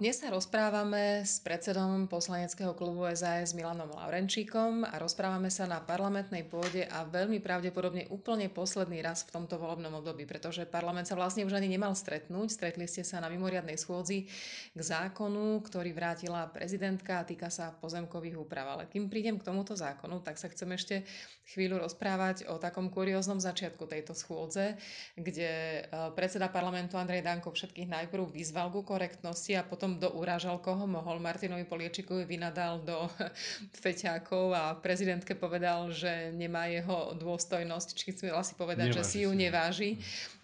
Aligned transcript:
Dnes 0.00 0.16
sa 0.16 0.32
rozprávame 0.32 1.28
s 1.28 1.44
predsedom 1.44 2.08
poslaneckého 2.08 2.72
klubu 2.72 3.04
SAS 3.12 3.52
Milanom 3.52 3.92
Laurenčíkom 3.92 4.88
a 4.88 4.96
rozprávame 4.96 5.52
sa 5.52 5.68
na 5.68 5.76
parlamentnej 5.76 6.40
pôde 6.48 6.88
a 6.88 7.04
veľmi 7.04 7.36
pravdepodobne 7.44 8.08
úplne 8.08 8.48
posledný 8.48 9.04
raz 9.04 9.28
v 9.28 9.36
tomto 9.36 9.60
volebnom 9.60 10.00
období, 10.00 10.24
pretože 10.24 10.64
parlament 10.64 11.04
sa 11.04 11.20
vlastne 11.20 11.44
už 11.44 11.52
ani 11.52 11.68
nemal 11.68 11.92
stretnúť. 11.92 12.48
Stretli 12.48 12.88
ste 12.88 13.04
sa 13.04 13.20
na 13.20 13.28
mimoriadnej 13.28 13.76
schôdzi 13.76 14.24
k 14.72 14.80
zákonu, 14.80 15.60
ktorý 15.68 15.92
vrátila 15.92 16.48
prezidentka 16.48 17.20
a 17.20 17.28
týka 17.28 17.52
sa 17.52 17.68
pozemkových 17.68 18.40
úprav. 18.40 18.80
Ale 18.80 18.88
kým 18.88 19.12
prídem 19.12 19.36
k 19.36 19.52
tomuto 19.52 19.76
zákonu, 19.76 20.24
tak 20.24 20.40
sa 20.40 20.48
chcem 20.48 20.80
ešte 20.80 21.04
chvíľu 21.52 21.82
rozprávať 21.82 22.46
o 22.48 22.56
takom 22.62 22.88
kurióznom 22.88 23.42
začiatku 23.42 23.84
tejto 23.84 24.14
schôdze, 24.14 24.80
kde 25.18 25.84
eh, 25.84 26.08
predseda 26.16 26.48
parlamentu 26.48 26.96
Andrej 26.96 27.20
Danko 27.20 27.52
všetkých 27.52 27.90
najprv 27.90 28.32
vyzval 28.32 28.72
ku 28.72 28.80
korektnosti 28.80 29.58
a 29.58 29.66
potom 29.66 29.89
potom 29.90 30.14
dourážal 30.14 30.62
koho 30.62 30.86
mohol. 30.86 31.18
Martinovi 31.18 31.66
Poliečikovi 31.66 32.22
vynadal 32.22 32.78
do 32.86 33.10
feťákov 33.82 34.54
a 34.54 34.78
prezidentke 34.78 35.34
povedal, 35.34 35.90
že 35.90 36.30
nemá 36.30 36.70
jeho 36.70 37.18
dôstojnosť, 37.18 37.88
či 37.98 38.14
chcel 38.14 38.38
si 38.46 38.54
povedať, 38.54 38.94
neváži 38.94 38.98
že 39.00 39.02
si 39.02 39.18
ju 39.26 39.30
neváži. 39.34 39.90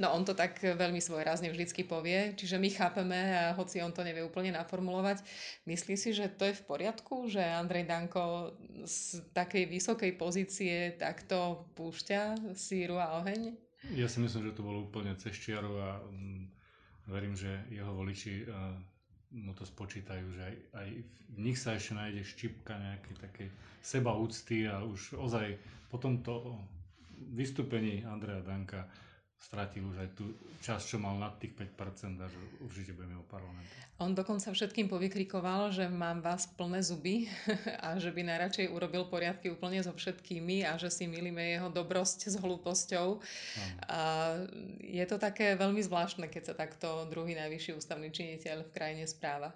No 0.02 0.10
on 0.10 0.26
to 0.26 0.34
tak 0.34 0.58
veľmi 0.58 0.98
svojrázne 0.98 1.46
vždycky 1.54 1.86
povie, 1.86 2.34
čiže 2.34 2.58
my 2.58 2.68
chápeme, 2.74 3.18
hoci 3.54 3.78
on 3.78 3.94
to 3.94 4.02
nevie 4.02 4.26
úplne 4.26 4.50
naformulovať. 4.50 5.22
Myslí 5.70 5.94
si, 5.94 6.10
že 6.10 6.26
to 6.26 6.50
je 6.50 6.58
v 6.58 6.66
poriadku, 6.66 7.30
že 7.30 7.42
Andrej 7.42 7.86
Danko 7.86 8.56
z 8.82 9.22
takej 9.30 9.70
vysokej 9.70 10.10
pozície 10.18 10.98
takto 10.98 11.70
púšťa 11.78 12.54
síru 12.58 12.98
a 12.98 13.22
oheň? 13.22 13.54
Ja 13.94 14.10
si 14.10 14.18
myslím, 14.18 14.50
že 14.50 14.56
to 14.58 14.66
bolo 14.66 14.90
úplne 14.90 15.14
cez 15.14 15.38
čiaru 15.38 15.78
a 15.78 16.02
mm, 16.02 16.42
verím, 17.06 17.38
že 17.38 17.62
jeho 17.70 17.94
voliči 17.94 18.50
mu 19.36 19.52
to 19.52 19.68
spočítajú, 19.68 20.24
že 20.32 20.40
aj, 20.42 20.56
aj 20.80 20.88
v 21.36 21.38
nich 21.38 21.60
sa 21.60 21.76
ešte 21.76 21.92
nájde 21.92 22.22
štipka 22.24 22.72
nejakej 22.72 23.16
takej 23.20 23.48
seba 23.84 24.16
úcty 24.16 24.64
a 24.64 24.80
už 24.80 25.20
ozaj 25.20 25.60
po 25.92 26.00
tomto 26.00 26.56
vystúpení 27.36 28.02
Andreja 28.08 28.40
Danka 28.40 28.88
stratil 29.36 29.86
už 29.86 29.96
aj 30.02 30.08
tú 30.16 30.32
časť, 30.64 30.84
čo 30.84 30.96
mal 30.98 31.14
nad 31.20 31.36
tých 31.38 31.54
5% 31.54 32.18
a 32.18 32.26
že 32.26 32.38
určite 32.64 32.96
budeme 32.96 33.20
o 33.20 33.24
parlamentu. 33.28 33.68
On 33.96 34.12
dokonca 34.12 34.52
všetkým 34.52 34.92
povykrikoval, 34.92 35.72
že 35.72 35.88
mám 35.88 36.20
vás 36.20 36.44
plné 36.44 36.84
zuby 36.84 37.30
a 37.86 37.96
že 37.96 38.12
by 38.12 38.26
najradšej 38.26 38.72
urobil 38.72 39.08
poriadky 39.08 39.48
úplne 39.48 39.80
so 39.80 39.94
všetkými 39.94 40.68
a 40.68 40.76
že 40.76 40.92
si 40.92 41.08
milíme 41.08 41.40
jeho 41.40 41.72
dobrosť 41.72 42.32
s 42.32 42.36
hlúposťou. 42.36 43.22
A 43.88 44.00
je 44.84 45.04
to 45.08 45.16
také 45.16 45.56
veľmi 45.56 45.80
zvláštne, 45.80 46.28
keď 46.28 46.52
sa 46.52 46.54
takto 46.56 47.08
druhý 47.08 47.32
najvyšší 47.36 47.76
ústavný 47.76 48.12
činiteľ 48.12 48.68
v 48.68 48.74
krajine 48.74 49.04
správa. 49.08 49.54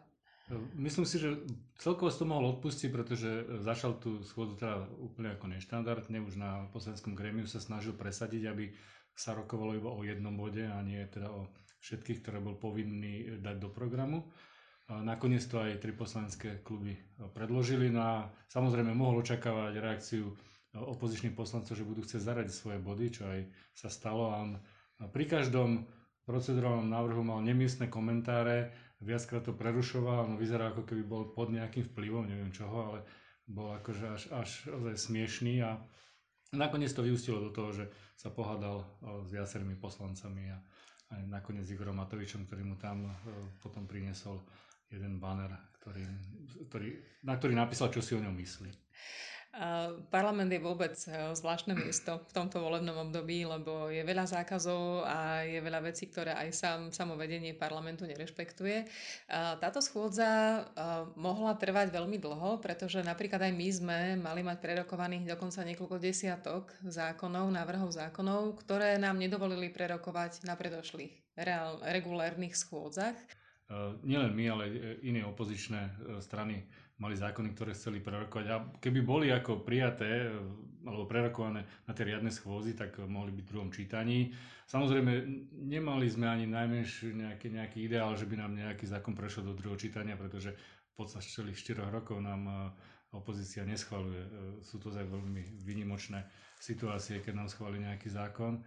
Myslím 0.75 1.07
si, 1.07 1.23
že 1.23 1.47
celkovo 1.79 2.11
to 2.11 2.27
mohol 2.27 2.59
odpustiť, 2.59 2.91
pretože 2.91 3.47
začal 3.63 4.03
tú 4.03 4.19
schôdzu 4.27 4.59
teda 4.59 4.83
úplne 4.99 5.39
ako 5.39 5.47
neštandardne. 5.47 6.19
Už 6.27 6.35
na 6.35 6.67
poslaneckom 6.75 7.15
grémiu 7.15 7.47
sa 7.47 7.63
snažil 7.63 7.95
presadiť, 7.95 8.51
aby 8.51 8.75
sa 9.15 9.37
rokovalo 9.37 9.77
iba 9.77 9.91
o 9.93 10.01
jednom 10.01 10.33
bode 10.33 10.65
a 10.65 10.81
nie 10.81 11.01
teda 11.09 11.29
o 11.29 11.51
všetkých, 11.81 12.21
ktoré 12.25 12.39
bol 12.41 12.57
povinný 12.57 13.41
dať 13.41 13.57
do 13.57 13.69
programu. 13.73 14.29
Nakoniec 14.91 15.47
to 15.47 15.63
aj 15.63 15.79
tri 15.79 15.95
poslanecké 15.95 16.67
kluby 16.67 16.99
predložili. 17.33 17.95
No 17.95 18.01
a 18.03 18.17
samozrejme 18.51 18.91
mohol 18.91 19.23
očakávať 19.23 19.79
reakciu 19.79 20.35
opozičných 20.75 21.35
poslancov, 21.35 21.79
že 21.79 21.87
budú 21.87 22.03
chcieť 22.03 22.23
zaradiť 22.23 22.55
svoje 22.55 22.79
body, 22.83 23.07
čo 23.11 23.23
aj 23.27 23.41
sa 23.75 23.89
stalo. 23.91 24.35
A 24.35 24.37
on 24.43 24.51
pri 25.15 25.31
každom 25.31 25.87
procedurálnom 26.27 26.91
návrhu 26.91 27.23
mal 27.23 27.41
nemiestne 27.43 27.87
komentáre, 27.91 28.71
viackrát 29.01 29.47
to 29.47 29.57
prerušoval, 29.57 30.31
no 30.31 30.35
vyzerá 30.37 30.71
ako 30.71 30.85
keby 30.85 31.03
bol 31.03 31.23
pod 31.33 31.51
nejakým 31.51 31.87
vplyvom, 31.91 32.29
neviem 32.29 32.53
čoho, 32.53 32.93
ale 32.93 33.01
bol 33.51 33.75
akože 33.79 34.05
až, 34.11 34.23
až 34.31 34.51
smiešný 34.95 35.65
a 35.65 35.81
nakoniec 36.55 36.91
to 36.91 37.07
vyústilo 37.07 37.39
do 37.39 37.51
toho, 37.55 37.71
že 37.71 37.85
sa 38.19 38.31
pohádal 38.35 38.83
s 39.23 39.31
viacerými 39.31 39.79
poslancami 39.79 40.51
a 40.51 40.59
aj 41.11 41.23
nakoniec 41.27 41.67
Igorom 41.67 41.99
Matovičom, 41.99 42.47
ktorý 42.47 42.63
mu 42.67 42.77
tam 42.79 43.11
potom 43.59 43.87
priniesol 43.87 44.43
jeden 44.91 45.19
banner, 45.19 45.51
ktorý, 45.83 46.03
ktorý, 46.71 46.89
na 47.27 47.35
ktorý 47.39 47.55
napísal, 47.55 47.91
čo 47.91 48.03
si 48.03 48.15
o 48.15 48.23
ňom 48.23 48.35
myslí. 48.35 48.71
Parlament 50.15 50.47
je 50.47 50.63
vôbec 50.63 50.95
e, 51.11 51.35
zvláštne 51.35 51.75
miesto 51.75 52.23
v 52.23 52.31
tomto 52.31 52.63
volebnom 52.63 53.11
období, 53.11 53.43
lebo 53.43 53.91
je 53.91 53.99
veľa 54.07 54.31
zákazov 54.31 55.03
a 55.03 55.43
je 55.43 55.59
veľa 55.59 55.91
vecí, 55.91 56.07
ktoré 56.07 56.39
aj 56.39 56.49
sám, 56.55 56.81
samovedenie 56.95 57.59
parlamentu 57.59 58.07
nerešpektuje. 58.07 58.87
Táto 59.59 59.83
schôdza 59.83 60.31
e, 60.31 60.61
mohla 61.19 61.59
trvať 61.59 61.91
veľmi 61.91 62.23
dlho, 62.23 62.63
pretože 62.63 63.03
napríklad 63.03 63.43
aj 63.43 63.53
my 63.59 63.69
sme 63.75 63.99
mali 64.23 64.47
mať 64.47 64.63
prerokovaných 64.63 65.35
dokonca 65.35 65.67
niekoľko 65.67 65.97
desiatok 65.99 66.71
zákonov, 66.87 67.51
návrhov 67.51 67.91
zákonov, 67.91 68.55
ktoré 68.63 69.03
nám 69.03 69.19
nedovolili 69.19 69.67
prerokovať 69.75 70.47
na 70.47 70.55
predošlých 70.55 71.35
reál, 71.35 71.83
regulárnych 71.91 72.55
schôdzach. 72.55 73.19
E, 73.19 73.75
nielen 74.07 74.31
my, 74.31 74.45
ale 74.47 74.65
iné 75.03 75.27
opozičné 75.27 76.07
strany 76.23 76.71
mali 77.01 77.17
zákony, 77.17 77.57
ktoré 77.57 77.73
chceli 77.73 78.05
prerokovať. 78.05 78.47
A 78.53 78.57
keby 78.79 79.01
boli 79.01 79.33
ako 79.33 79.65
prijaté 79.65 80.29
e, 80.29 80.37
alebo 80.85 81.09
prerokované 81.09 81.65
na 81.89 81.93
tej 81.93 82.15
riadnej 82.15 82.33
schôzi, 82.33 82.77
tak 82.77 83.01
mohli 83.05 83.33
byť 83.33 83.45
v 83.45 83.53
druhom 83.53 83.71
čítaní. 83.73 84.33
Samozrejme, 84.69 85.13
nemali 85.67 86.07
sme 86.09 86.29
ani 86.29 86.47
najmenší 86.49 87.17
nejaký, 87.17 87.53
nejaký 87.53 87.79
ideál, 87.85 88.17
že 88.17 88.25
by 88.25 88.37
nám 88.39 88.53
nejaký 88.57 88.87
zákon 88.89 89.13
prešiel 89.13 89.45
do 89.45 89.57
druhého 89.57 89.81
čítania, 89.81 90.17
pretože 90.17 90.55
v 90.57 90.95
podstate 90.95 91.29
celých 91.29 91.61
4 91.61 91.89
rokov 91.89 92.21
nám 92.21 92.43
e, 92.47 92.53
opozícia 93.17 93.65
neschvaluje. 93.65 94.21
E, 94.21 94.31
sú 94.61 94.77
to 94.77 94.93
aj 94.93 95.09
veľmi 95.09 95.65
vynimočné 95.65 96.21
situácie, 96.61 97.25
keď 97.25 97.45
nám 97.45 97.49
schváli 97.49 97.81
nejaký 97.81 98.13
zákon. 98.13 98.61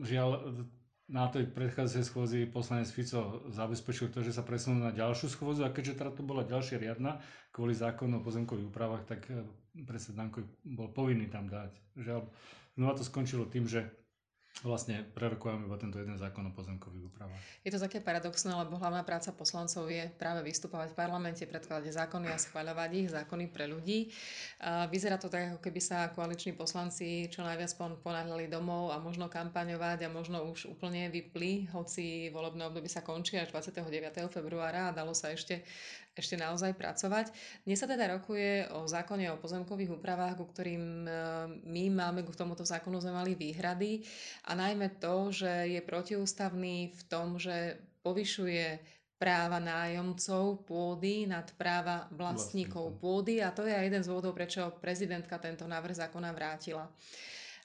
Žiaľ, 0.00 0.64
na 1.08 1.24
tej 1.32 1.48
predchádzajúcej 1.48 2.04
schôzi 2.04 2.40
poslanec 2.44 2.92
Fico 2.92 3.40
zabezpečil 3.48 4.12
to, 4.12 4.20
že 4.20 4.36
sa 4.36 4.44
presunú 4.44 4.84
na 4.84 4.92
ďalšiu 4.92 5.32
schôdzu 5.32 5.64
a 5.64 5.72
keďže 5.72 5.96
teda 5.96 6.12
to 6.12 6.20
bola 6.20 6.44
ďalšia 6.44 6.76
riadna 6.76 7.16
kvôli 7.48 7.72
zákonu 7.72 8.20
o 8.20 8.24
pozemkových 8.24 8.68
úpravách, 8.68 9.08
tak 9.08 9.24
eh, 9.32 9.40
predseda 9.88 10.20
Danko 10.20 10.44
bol 10.68 10.92
povinný 10.92 11.32
tam 11.32 11.48
dať. 11.48 11.72
Žiaľ, 11.96 12.20
znova 12.76 12.92
to 12.92 13.04
skončilo 13.08 13.48
tým, 13.48 13.64
že 13.64 13.88
vlastne 14.66 15.06
prerokujeme 15.14 15.70
iba 15.70 15.78
tento 15.78 16.02
jeden 16.02 16.18
zákon 16.18 16.42
o 16.50 16.52
pozemkových 16.52 17.04
úpravách. 17.14 17.42
Je 17.62 17.70
to 17.70 17.78
také 17.78 18.02
paradoxné, 18.02 18.50
lebo 18.58 18.74
hlavná 18.74 19.06
práca 19.06 19.30
poslancov 19.30 19.86
je 19.86 20.10
práve 20.18 20.42
vystupovať 20.42 20.90
v 20.94 20.98
parlamente, 20.98 21.42
predkladať 21.46 21.94
zákony 21.94 22.26
a 22.34 22.42
schváľovať 22.42 22.90
ich, 22.98 23.08
zákony 23.14 23.44
pre 23.54 23.70
ľudí. 23.70 24.10
Vyzerá 24.90 25.14
to 25.14 25.30
tak, 25.30 25.54
ako 25.54 25.60
keby 25.62 25.78
sa 25.78 26.10
koaliční 26.10 26.58
poslanci 26.58 27.30
čo 27.30 27.46
najviac 27.46 27.70
ponáhľali 28.02 28.50
domov 28.50 28.90
a 28.90 28.98
možno 28.98 29.30
kampaňovať 29.30 30.06
a 30.06 30.12
možno 30.12 30.42
už 30.50 30.74
úplne 30.74 31.06
vypli, 31.06 31.70
hoci 31.70 32.34
volebné 32.34 32.66
obdobie 32.66 32.90
sa 32.90 33.06
končí 33.06 33.38
až 33.38 33.54
29. 33.54 33.86
februára 34.34 34.90
a 34.90 34.96
dalo 34.96 35.14
sa 35.14 35.30
ešte 35.30 35.62
ešte 36.18 36.34
naozaj 36.34 36.74
pracovať. 36.74 37.30
Dnes 37.62 37.78
sa 37.78 37.86
teda 37.86 38.18
rokuje 38.18 38.66
o 38.74 38.90
zákone 38.90 39.30
o 39.30 39.38
pozemkových 39.38 39.94
úpravách, 39.94 40.42
ku 40.42 40.50
ktorým 40.50 41.06
e, 41.06 41.10
my 41.62 41.84
máme 41.94 42.26
k 42.26 42.34
tomuto 42.34 42.66
zákonu 42.66 42.98
sme 42.98 43.38
výhrady 43.38 44.02
a 44.48 44.52
najmä 44.56 44.96
to, 44.96 45.28
že 45.28 45.76
je 45.76 45.80
protiústavný 45.84 46.96
v 46.96 47.02
tom, 47.04 47.36
že 47.36 47.76
povyšuje 48.00 48.80
práva 49.20 49.60
nájomcov 49.60 50.64
pôdy 50.64 51.28
nad 51.28 51.44
práva 51.58 52.08
vlastníkov 52.14 52.96
pôdy 53.02 53.44
a 53.44 53.52
to 53.52 53.66
je 53.68 53.74
aj 53.74 53.84
jeden 53.84 54.02
z 54.06 54.08
dôvodov, 54.08 54.32
prečo 54.32 54.72
prezidentka 54.80 55.36
tento 55.36 55.68
návrh 55.68 56.00
zákona 56.00 56.30
vrátila. 56.32 56.88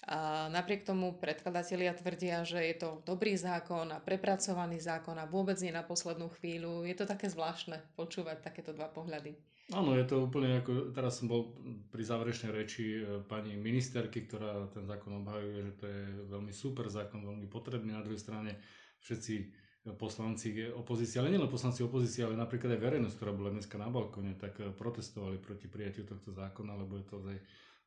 A 0.04 0.52
napriek 0.52 0.84
tomu 0.84 1.16
predkladatelia 1.16 1.96
tvrdia, 1.96 2.44
že 2.44 2.60
je 2.60 2.76
to 2.76 3.00
dobrý 3.08 3.40
zákon 3.40 3.88
a 3.96 4.04
prepracovaný 4.04 4.84
zákon 4.84 5.16
a 5.16 5.30
vôbec 5.30 5.56
nie 5.64 5.72
na 5.72 5.86
poslednú 5.86 6.28
chvíľu. 6.36 6.84
Je 6.84 6.92
to 6.92 7.08
také 7.08 7.32
zvláštne 7.32 7.80
počúvať 7.96 8.44
takéto 8.44 8.76
dva 8.76 8.92
pohľady. 8.92 9.32
Áno, 9.72 9.96
je 9.96 10.04
to 10.04 10.28
úplne 10.28 10.60
ako, 10.60 10.92
teraz 10.92 11.24
som 11.24 11.32
bol 11.32 11.56
pri 11.88 12.04
záverečnej 12.04 12.52
reči 12.52 13.00
e, 13.00 13.24
pani 13.24 13.56
ministerky, 13.56 14.28
ktorá 14.28 14.68
ten 14.76 14.84
zákon 14.84 15.24
obhajuje, 15.24 15.72
že 15.72 15.74
to 15.80 15.86
je 15.88 16.02
veľmi 16.28 16.52
super 16.52 16.92
zákon, 16.92 17.24
veľmi 17.24 17.48
potrebný. 17.48 17.96
Na 17.96 18.04
druhej 18.04 18.20
strane 18.20 18.60
všetci 19.00 19.64
poslanci 19.96 20.68
opozície, 20.72 21.20
ale 21.20 21.32
nielen 21.32 21.48
poslanci 21.48 21.80
opozície, 21.80 22.24
ale 22.24 22.40
napríklad 22.40 22.76
aj 22.76 22.84
verejnosť, 22.88 23.16
ktorá 23.20 23.32
bola 23.32 23.52
dneska 23.56 23.76
na 23.80 23.88
balkóne, 23.88 24.36
tak 24.36 24.60
e, 24.60 24.68
protestovali 24.72 25.40
proti 25.40 25.72
prijatiu 25.72 26.04
tohto 26.04 26.36
zákona, 26.36 26.76
lebo 26.84 27.00
je 27.00 27.06
to 27.08 27.24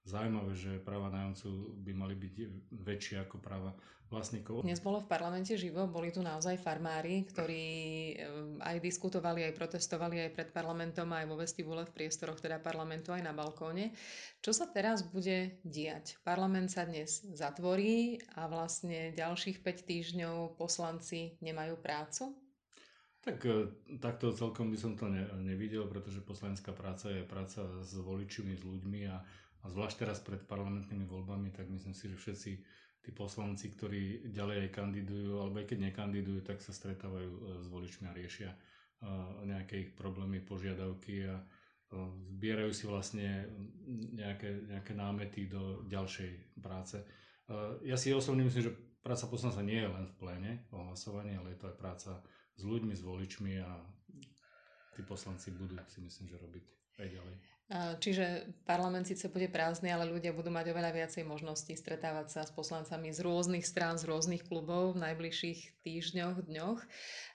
zaujímavé, 0.06 0.54
že 0.54 0.78
práva 0.80 1.10
nájomcu 1.10 1.74
by 1.82 1.92
mali 1.92 2.14
byť 2.14 2.34
väčšie 2.72 3.16
ako 3.26 3.42
práva 3.42 3.74
vlastníkov. 4.06 4.62
Dnes 4.62 4.78
bolo 4.78 5.02
v 5.02 5.10
parlamente 5.10 5.58
živo, 5.58 5.82
boli 5.90 6.14
tu 6.14 6.22
naozaj 6.22 6.62
farmári, 6.62 7.26
ktorí 7.26 7.66
aj 8.62 8.78
diskutovali, 8.78 9.42
aj 9.42 9.58
protestovali 9.58 10.22
aj 10.22 10.30
pred 10.30 10.48
parlamentom, 10.54 11.10
aj 11.10 11.26
vo 11.26 11.34
vestibule 11.34 11.82
v 11.82 11.90
priestoroch 11.90 12.38
teda 12.38 12.62
parlamentu, 12.62 13.10
aj 13.10 13.26
na 13.26 13.34
balkóne. 13.34 13.90
Čo 14.46 14.54
sa 14.54 14.70
teraz 14.70 15.02
bude 15.02 15.58
diať? 15.66 16.22
Parlament 16.22 16.70
sa 16.70 16.86
dnes 16.86 17.26
zatvorí 17.34 18.22
a 18.38 18.46
vlastne 18.46 19.10
ďalších 19.10 19.58
5 19.58 19.90
týždňov 19.90 20.54
poslanci 20.54 21.34
nemajú 21.42 21.74
prácu? 21.82 22.45
Tak 23.26 23.42
takto 23.98 24.30
celkom 24.30 24.70
by 24.70 24.78
som 24.78 24.94
to 24.94 25.10
ne, 25.10 25.26
nevidel, 25.42 25.90
pretože 25.90 26.22
poslanecká 26.22 26.70
práca 26.70 27.10
je 27.10 27.26
práca 27.26 27.66
s 27.82 27.98
voličmi, 27.98 28.54
s 28.54 28.62
ľuďmi 28.62 29.10
a, 29.10 29.18
a 29.18 29.64
zvlášť 29.66 30.06
teraz 30.06 30.22
pred 30.22 30.38
parlamentnými 30.46 31.02
voľbami, 31.10 31.50
tak 31.50 31.66
myslím 31.66 31.90
si, 31.90 32.06
že 32.06 32.14
všetci 32.14 32.50
tí 33.02 33.10
poslanci, 33.10 33.74
ktorí 33.74 34.30
ďalej 34.30 34.66
aj 34.66 34.70
kandidujú, 34.78 35.42
alebo 35.42 35.58
aj 35.58 35.66
keď 35.74 35.78
nekandidujú, 35.90 36.46
tak 36.46 36.62
sa 36.62 36.70
stretávajú 36.70 37.62
s 37.62 37.66
voličmi 37.66 38.06
a 38.06 38.14
riešia 38.14 38.50
nejaké 39.42 39.74
ich 39.78 39.90
problémy, 39.98 40.38
požiadavky 40.42 41.26
a 41.26 41.42
zbierajú 42.34 42.70
si 42.74 42.86
vlastne 42.86 43.46
nejaké, 44.14 44.70
nejaké 44.70 44.94
námety 44.94 45.50
do 45.50 45.86
ďalšej 45.86 46.58
práce. 46.58 46.98
Ja 47.86 47.94
si 47.94 48.10
osobne 48.10 48.42
myslím, 48.42 48.70
že 48.70 48.74
práca 49.02 49.30
poslanca 49.30 49.62
nie 49.62 49.78
je 49.82 49.90
len 49.90 50.06
v 50.10 50.14
pléne 50.18 50.52
o 50.74 50.90
hlasovaní, 50.90 51.38
ale 51.38 51.54
je 51.54 51.58
to 51.62 51.70
aj 51.70 51.76
práca 51.78 52.10
s 52.56 52.62
ľuďmi, 52.64 52.94
s 52.96 53.02
voličmi 53.04 53.52
a 53.60 53.70
tí 54.96 55.04
poslanci 55.04 55.52
budú 55.52 55.76
si 55.92 56.00
myslím, 56.00 56.26
že 56.32 56.40
robiť 56.40 56.64
ďalej. 57.04 57.36
Čiže 57.98 58.46
parlament 58.62 59.10
síce 59.10 59.26
bude 59.26 59.50
prázdny, 59.50 59.90
ale 59.90 60.06
ľudia 60.06 60.30
budú 60.30 60.54
mať 60.54 60.70
oveľa 60.70 61.02
viacej 61.02 61.26
možností 61.26 61.74
stretávať 61.74 62.30
sa 62.30 62.40
s 62.46 62.54
poslancami 62.54 63.10
z 63.10 63.26
rôznych 63.26 63.66
strán, 63.66 63.98
z 63.98 64.06
rôznych 64.06 64.46
klubov 64.46 64.94
v 64.94 65.02
najbližších 65.02 65.82
týždňoch, 65.82 66.46
dňoch. 66.46 66.78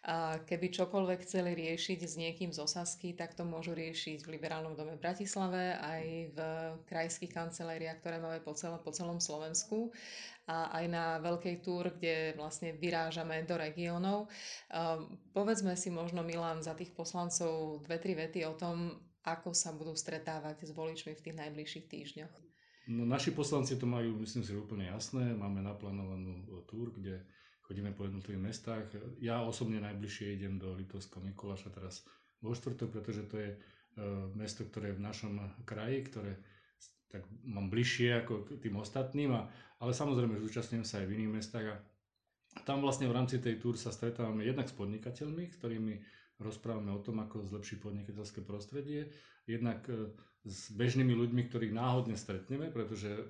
A 0.08 0.40
keby 0.48 0.72
čokoľvek 0.72 1.28
chceli 1.28 1.52
riešiť 1.52 2.00
s 2.08 2.16
niekým 2.16 2.56
z 2.56 2.64
Osasky, 2.64 3.12
tak 3.12 3.36
to 3.36 3.44
môžu 3.44 3.76
riešiť 3.76 4.24
v 4.24 4.40
Liberálnom 4.40 4.80
dome 4.80 4.96
v 4.96 5.04
Bratislave, 5.04 5.76
aj 5.76 6.04
v 6.32 6.40
krajských 6.88 7.36
kancelériách, 7.36 8.00
ktoré 8.00 8.24
máme 8.24 8.40
po, 8.40 8.56
celom, 8.56 8.80
po 8.80 8.96
celom 8.96 9.20
Slovensku 9.20 9.92
a 10.48 10.80
aj 10.80 10.86
na 10.88 11.20
veľkej 11.20 11.60
túr, 11.60 11.92
kde 11.92 12.40
vlastne 12.40 12.72
vyrážame 12.72 13.44
do 13.44 13.60
regiónov. 13.60 14.32
Povedzme 15.36 15.76
si 15.76 15.92
možno, 15.92 16.24
Milan, 16.24 16.64
za 16.64 16.72
tých 16.72 16.96
poslancov 16.96 17.84
dve, 17.84 18.00
tri 18.00 18.16
vety 18.16 18.48
o 18.48 18.56
tom, 18.56 18.96
ako 19.22 19.54
sa 19.54 19.70
budú 19.74 19.94
stretávať 19.94 20.66
s 20.66 20.72
voličmi 20.74 21.14
v 21.14 21.24
tých 21.24 21.36
najbližších 21.38 21.86
týždňoch? 21.88 22.34
No, 22.90 23.06
naši 23.06 23.30
poslanci 23.32 23.78
to 23.78 23.86
majú, 23.86 24.18
myslím 24.20 24.42
si, 24.42 24.58
úplne 24.58 24.90
jasné. 24.90 25.38
Máme 25.38 25.62
naplánovanú 25.62 26.42
e, 26.42 26.46
túr, 26.66 26.90
kde 26.90 27.22
chodíme 27.62 27.94
po 27.94 28.10
jednotlivých 28.10 28.46
mestách. 28.52 28.86
Ja 29.22 29.46
osobne 29.46 29.78
najbližšie 29.80 30.42
idem 30.42 30.58
do 30.58 30.74
Litovského 30.74 31.22
Mikuláša 31.22 31.70
teraz 31.70 32.02
vo 32.42 32.58
štvrtok, 32.58 32.90
pretože 32.90 33.30
to 33.30 33.38
je 33.38 33.50
e, 33.54 33.58
mesto, 34.34 34.66
ktoré 34.66 34.92
je 34.92 34.98
v 34.98 35.06
našom 35.06 35.34
kraji, 35.64 36.10
ktoré 36.10 36.34
tak 37.12 37.28
mám 37.44 37.68
bližšie 37.68 38.24
ako 38.24 38.48
k 38.48 38.64
tým 38.64 38.80
ostatným, 38.80 39.36
a, 39.36 39.52
ale 39.84 39.92
samozrejme 39.92 40.40
zúčastňujem 40.40 40.88
sa 40.88 41.04
aj 41.04 41.08
v 41.12 41.16
iných 41.20 41.36
mestách 41.38 41.68
a 41.68 41.76
tam 42.64 42.84
vlastne 42.84 43.08
v 43.08 43.16
rámci 43.16 43.40
tej 43.40 43.60
túr 43.60 43.76
sa 43.76 43.92
stretávame 43.92 44.48
jednak 44.48 44.68
s 44.68 44.76
podnikateľmi, 44.76 45.44
s 45.52 45.60
ktorými 45.60 45.94
rozprávame 46.42 46.90
o 46.92 47.00
tom, 47.02 47.22
ako 47.22 47.46
zlepšiť 47.46 47.78
podnikateľské 47.80 48.42
prostredie, 48.42 49.14
jednak 49.46 49.86
e, 49.88 50.10
s 50.46 50.74
bežnými 50.74 51.14
ľuďmi, 51.14 51.48
ktorých 51.48 51.74
náhodne 51.74 52.18
stretneme, 52.18 52.74
pretože 52.74 53.30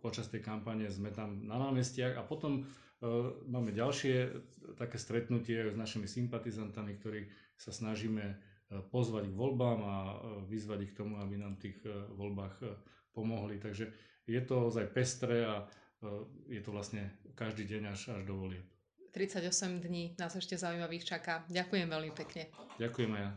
počas 0.00 0.32
tej 0.32 0.40
kampane 0.40 0.88
sme 0.88 1.12
tam 1.12 1.44
na 1.44 1.58
námestiach 1.58 2.14
a 2.14 2.22
potom 2.22 2.62
uh, 2.62 3.34
máme 3.50 3.74
ďalšie 3.74 4.38
také 4.78 5.02
stretnutie 5.02 5.74
s 5.74 5.76
našimi 5.76 6.06
sympatizantami, 6.06 6.94
ktorí 6.94 7.26
sa 7.58 7.74
snažíme 7.74 8.22
e, 8.22 8.34
pozvať 8.92 9.26
k 9.28 9.34
voľbám 9.34 9.80
a 9.82 9.96
vyzvať 10.46 10.78
ich 10.86 10.92
k 10.94 11.00
tomu, 11.02 11.18
aby 11.18 11.36
nám 11.36 11.58
v 11.58 11.68
tých 11.68 11.76
voľbách 12.14 12.54
pomohli. 13.12 13.58
Takže 13.58 13.90
je 14.30 14.40
to 14.46 14.70
ozaj 14.70 14.86
pestré 14.94 15.42
a 15.42 15.66
je 16.48 16.60
to 16.60 16.70
vlastne 16.70 17.08
každý 17.34 17.64
deň 17.66 17.82
až, 17.90 18.00
až 18.20 18.22
do 18.28 18.36
volieb. 18.36 18.75
38 19.16 19.80
dní 19.80 20.12
nás 20.20 20.36
ešte 20.36 20.60
zaujímavých 20.60 21.08
čaká. 21.08 21.40
Ďakujem 21.48 21.88
veľmi 21.88 22.12
pekne. 22.12 22.52
Ďakujem 22.76 23.16
aj 23.16 23.22
ja. 23.24 23.30